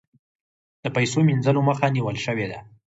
[0.83, 2.59] د پیسو مینځلو مخه نیول شوې ده؟